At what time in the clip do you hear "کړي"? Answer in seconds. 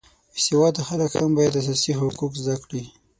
2.63-2.83